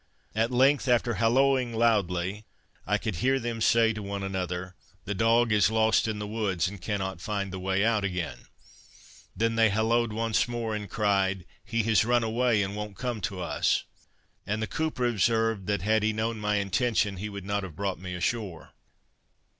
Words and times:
At 0.33 0.49
length, 0.49 0.87
after 0.87 1.13
hallooing 1.13 1.73
loudly, 1.75 2.43
I 2.87 2.97
could 2.97 3.17
hear 3.17 3.39
them 3.39 3.61
say 3.61 3.93
to 3.93 4.01
one 4.01 4.23
another, 4.23 4.73
"The 5.05 5.13
dog 5.13 5.51
is 5.51 5.69
lost 5.69 6.07
in 6.07 6.17
the 6.17 6.25
woods, 6.25 6.67
and 6.67 6.81
cannot 6.81 7.21
find 7.21 7.53
the 7.53 7.59
way 7.59 7.85
out 7.85 8.03
again;" 8.03 8.47
then 9.35 9.57
they 9.57 9.69
hallooed 9.69 10.11
once 10.11 10.47
more, 10.47 10.73
and 10.73 10.89
cried 10.89 11.45
"he 11.63 11.83
has 11.83 12.03
run 12.03 12.23
away 12.23 12.63
and 12.63 12.75
won't 12.75 12.97
come 12.97 13.21
to 13.21 13.41
us;" 13.41 13.83
and 14.47 14.59
the 14.59 14.65
cooper 14.65 15.05
observed, 15.07 15.67
that, 15.67 15.83
had 15.83 16.01
he 16.01 16.13
known 16.13 16.39
my 16.39 16.55
intention, 16.55 17.17
he 17.17 17.29
would 17.29 17.45
not 17.45 17.61
have 17.61 17.75
brought 17.75 17.99
me 17.99 18.15
ashore. 18.15 18.71